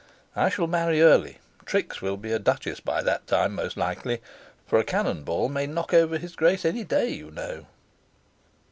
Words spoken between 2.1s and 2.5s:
be a